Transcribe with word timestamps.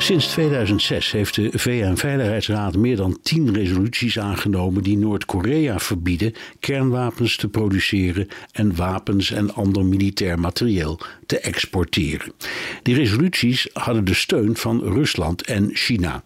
Sinds 0.00 0.26
2006 0.26 1.12
heeft 1.12 1.34
de 1.34 1.50
VN-veiligheidsraad 1.52 2.76
meer 2.76 2.96
dan 2.96 3.18
tien 3.22 3.54
resoluties 3.54 4.18
aangenomen 4.18 4.82
die 4.82 4.98
Noord-Korea 4.98 5.78
verbieden 5.78 6.32
kernwapens 6.60 7.36
te 7.36 7.48
produceren 7.48 8.28
en 8.52 8.76
wapens 8.76 9.30
en 9.30 9.54
ander 9.54 9.84
militair 9.84 10.38
materieel 10.38 11.00
te 11.26 11.38
exporteren. 11.38 12.32
Die 12.82 12.94
resoluties 12.94 13.68
hadden 13.72 14.04
de 14.04 14.14
steun 14.14 14.56
van 14.56 14.80
Rusland 14.82 15.42
en 15.42 15.70
China. 15.72 16.22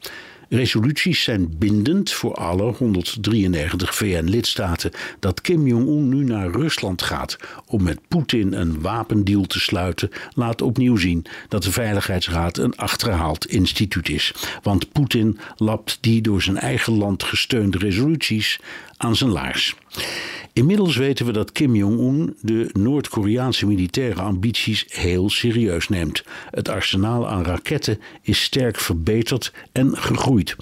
Resoluties 0.55 1.23
zijn 1.23 1.59
bindend 1.59 2.13
voor 2.13 2.35
alle 2.35 2.73
193 2.73 3.95
VN-lidstaten. 3.95 4.91
Dat 5.19 5.41
Kim 5.41 5.67
Jong-un 5.67 6.09
nu 6.09 6.25
naar 6.25 6.51
Rusland 6.51 7.03
gaat 7.03 7.37
om 7.67 7.83
met 7.83 7.99
Poetin 8.09 8.53
een 8.53 8.81
wapendeal 8.81 9.43
te 9.43 9.61
sluiten, 9.61 10.11
laat 10.35 10.63
opnieuw 10.63 10.97
zien 10.97 11.25
dat 11.49 11.63
de 11.63 11.73
Veiligheidsraad 11.73 12.59
een 12.59 12.77
achterhaald 12.77 13.47
instituut 13.47 14.09
is. 14.09 14.35
Want 14.63 14.93
Poetin 14.93 15.39
lapt 15.57 15.99
die 16.01 16.21
door 16.21 16.43
zijn 16.43 16.59
eigen 16.59 16.93
land 16.93 17.23
gesteunde 17.23 17.79
resoluties 17.79 18.61
aan 19.05 19.17
zijn 19.17 19.31
laars. 19.31 19.77
Inmiddels 20.55 20.97
weten 20.97 21.27
we 21.27 21.33
dat 21.33 21.53
Kim 21.53 21.75
Jong-un 21.75 22.37
de 22.41 22.71
Noord-Koreaanse 22.73 23.67
militaire 23.67 24.21
ambities 24.21 24.85
heel 24.89 25.31
serieus 25.31 25.89
neemt. 25.89 26.25
Het 26.51 26.69
arsenaal 26.69 27.29
aan 27.29 27.45
raketten 27.45 27.99
is 28.23 28.43
sterk 28.43 28.79
verbeterd 28.79 29.53
en 29.73 29.97
gegroeid. 29.97 30.57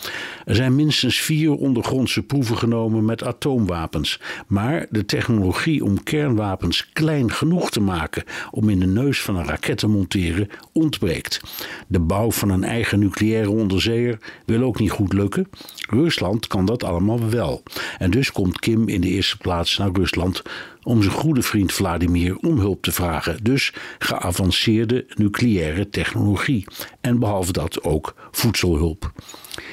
Er 0.44 0.54
zijn 0.54 0.74
minstens 0.74 1.20
vier 1.20 1.52
ondergrondse 1.52 2.22
proeven 2.22 2.56
genomen 2.58 3.04
met 3.04 3.24
atoomwapens. 3.24 4.20
Maar 4.46 4.86
de 4.90 5.04
technologie 5.04 5.84
om 5.84 6.02
kernwapens 6.02 6.88
klein 6.92 7.32
genoeg 7.32 7.70
te 7.70 7.80
maken 7.80 8.24
om 8.50 8.68
in 8.68 8.80
de 8.80 8.86
neus 8.86 9.22
van 9.22 9.36
een 9.36 9.46
raket 9.46 9.78
te 9.78 9.88
monteren 9.88 10.48
ontbreekt. 10.72 11.40
De 11.86 12.00
bouw 12.00 12.30
van 12.30 12.50
een 12.50 12.64
eigen 12.64 12.98
nucleaire 12.98 13.50
onderzeeër 13.50 14.18
wil 14.46 14.62
ook 14.62 14.78
niet 14.78 14.90
goed 14.90 15.12
lukken. 15.12 15.48
Rusland 15.88 16.46
kan 16.46 16.66
dat 16.66 16.84
allemaal 16.84 17.30
wel. 17.30 17.62
En 17.98 18.10
dus 18.10 18.31
komt 18.32 18.58
Kim 18.58 18.88
in 18.88 19.00
de 19.00 19.08
eerste 19.08 19.36
plaats 19.36 19.78
naar 19.78 19.90
Rusland 19.92 20.42
om 20.82 21.02
zijn 21.02 21.14
goede 21.14 21.42
vriend 21.42 21.72
Vladimir 21.72 22.36
om 22.36 22.58
hulp 22.58 22.82
te 22.82 22.92
vragen. 22.92 23.44
Dus 23.44 23.72
geavanceerde 23.98 25.06
nucleaire 25.14 25.88
technologie. 25.88 26.64
En 27.00 27.18
behalve 27.18 27.52
dat 27.52 27.82
ook 27.82 28.14
voedselhulp. 28.30 29.12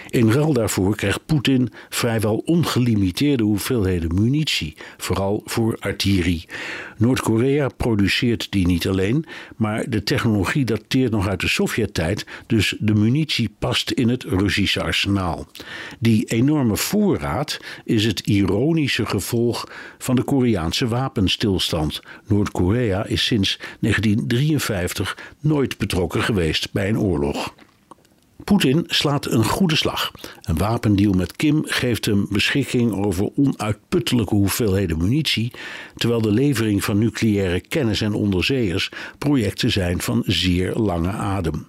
In 0.09 0.31
ruil 0.31 0.53
daarvoor 0.53 0.95
krijgt 0.95 1.25
Poetin 1.25 1.69
vrijwel 1.89 2.37
ongelimiteerde 2.37 3.43
hoeveelheden 3.43 4.15
munitie, 4.15 4.75
vooral 4.97 5.41
voor 5.45 5.77
artillerie. 5.79 6.45
Noord-Korea 6.97 7.67
produceert 7.67 8.51
die 8.51 8.67
niet 8.67 8.87
alleen, 8.87 9.25
maar 9.55 9.89
de 9.89 10.03
technologie 10.03 10.65
dateert 10.65 11.11
nog 11.11 11.27
uit 11.27 11.39
de 11.39 11.47
Sovjet-tijd, 11.47 12.25
dus 12.47 12.75
de 12.79 12.93
munitie 12.93 13.49
past 13.59 13.91
in 13.91 14.09
het 14.09 14.23
Russische 14.23 14.83
arsenaal. 14.83 15.47
Die 15.99 16.25
enorme 16.25 16.77
voorraad 16.77 17.59
is 17.83 18.05
het 18.05 18.19
ironische 18.19 19.05
gevolg 19.05 19.71
van 19.97 20.15
de 20.15 20.23
Koreaanse 20.23 20.87
wapenstilstand. 20.87 22.01
Noord-Korea 22.27 23.05
is 23.05 23.25
sinds 23.25 23.59
1953 23.79 25.17
nooit 25.39 25.77
betrokken 25.77 26.21
geweest 26.21 26.71
bij 26.71 26.89
een 26.89 26.99
oorlog. 26.99 27.53
Poetin 28.43 28.83
slaat 28.87 29.25
een 29.25 29.45
goede 29.45 29.75
slag. 29.75 30.11
Een 30.41 30.57
wapendeal 30.57 31.13
met 31.13 31.35
Kim 31.35 31.61
geeft 31.65 32.05
hem 32.05 32.27
beschikking 32.29 33.05
over 33.05 33.29
onuitputtelijke 33.35 34.35
hoeveelheden 34.35 34.97
munitie, 34.97 35.51
terwijl 35.95 36.21
de 36.21 36.31
levering 36.31 36.83
van 36.83 36.97
nucleaire 36.97 37.59
kennis 37.59 38.01
en 38.01 38.13
onderzeeërs 38.13 38.91
projecten 39.17 39.71
zijn 39.71 40.01
van 40.01 40.23
zeer 40.25 40.75
lange 40.75 41.11
adem. 41.11 41.67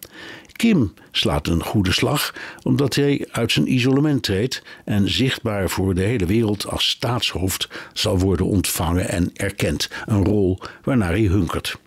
Kim 0.53 0.93
slaat 1.11 1.47
een 1.47 1.63
goede 1.63 1.93
slag 1.93 2.35
omdat 2.63 2.95
hij 2.95 3.29
uit 3.31 3.53
zijn 3.53 3.73
isolement 3.73 4.23
treedt 4.23 4.63
en 4.85 5.11
zichtbaar 5.11 5.71
voor 5.71 5.95
de 5.95 6.03
hele 6.03 6.27
wereld 6.27 6.67
als 6.67 6.89
staatshoofd 6.89 7.69
zal 7.93 8.19
worden 8.19 8.47
ontvangen 8.47 9.09
en 9.09 9.31
erkend, 9.35 9.91
een 10.07 10.25
rol 10.25 10.59
waarnaar 10.83 11.11
hij 11.11 11.21
hunkert. 11.21 11.79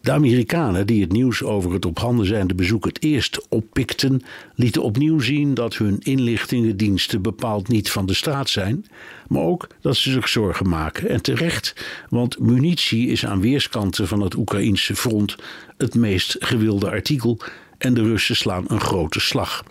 De 0.00 0.12
Amerikanen, 0.12 0.86
die 0.86 1.00
het 1.00 1.12
nieuws 1.12 1.42
over 1.42 1.72
het 1.72 1.86
op 1.86 1.98
handen 1.98 2.26
zijnde 2.26 2.54
bezoek 2.54 2.84
het 2.84 3.02
eerst 3.02 3.48
oppikten, 3.48 4.22
lieten 4.54 4.82
opnieuw 4.82 5.20
zien 5.20 5.54
dat 5.54 5.76
hun 5.76 5.98
inlichtingendiensten 5.98 7.22
bepaald 7.22 7.68
niet 7.68 7.90
van 7.90 8.06
de 8.06 8.14
straat 8.14 8.50
zijn, 8.50 8.86
maar 9.28 9.42
ook 9.42 9.66
dat 9.80 9.96
ze 9.96 10.10
zich 10.10 10.28
zorgen 10.28 10.68
maken. 10.68 11.08
En 11.08 11.22
terecht, 11.22 11.74
want 12.08 12.38
munitie 12.38 13.08
is 13.08 13.26
aan 13.26 13.40
weerskanten 13.40 14.08
van 14.08 14.20
het 14.20 14.34
Oekraïnse 14.34 14.96
front 14.96 15.36
het 15.76 15.94
meest 15.94 16.36
gewilde 16.38 16.90
artikel 16.90 17.38
en 17.82 17.94
de 17.94 18.02
Russen 18.02 18.36
slaan 18.36 18.64
een 18.66 18.80
grote 18.80 19.20
slag. 19.20 19.64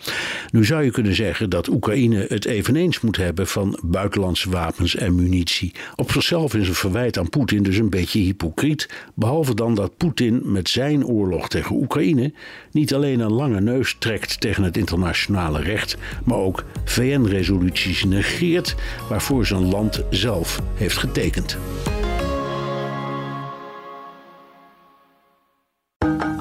Nu 0.50 0.64
zou 0.64 0.84
je 0.84 0.90
kunnen 0.90 1.14
zeggen 1.14 1.50
dat 1.50 1.68
Oekraïne 1.68 2.26
het 2.28 2.44
eveneens 2.44 3.00
moet 3.00 3.16
hebben 3.16 3.46
van 3.46 3.78
buitenlandse 3.84 4.50
wapens 4.50 4.96
en 4.96 5.14
munitie. 5.14 5.74
Op 5.96 6.12
zichzelf 6.12 6.54
is 6.54 6.68
een 6.68 6.74
verwijt 6.74 7.18
aan 7.18 7.28
Poetin 7.28 7.62
dus 7.62 7.76
een 7.76 7.90
beetje 7.90 8.20
hypocriet, 8.20 8.88
behalve 9.14 9.54
dan 9.54 9.74
dat 9.74 9.96
Poetin 9.96 10.40
met 10.44 10.68
zijn 10.68 11.06
oorlog 11.06 11.48
tegen 11.48 11.76
Oekraïne 11.76 12.32
niet 12.70 12.94
alleen 12.94 13.20
een 13.20 13.32
lange 13.32 13.60
neus 13.60 13.96
trekt 13.98 14.40
tegen 14.40 14.62
het 14.62 14.76
internationale 14.76 15.62
recht, 15.62 15.96
maar 16.24 16.38
ook 16.38 16.64
VN-resoluties 16.84 18.04
negeert 18.04 18.74
waarvoor 19.08 19.46
zijn 19.46 19.70
land 19.70 20.02
zelf 20.10 20.60
heeft 20.74 20.96
getekend. 20.98 21.58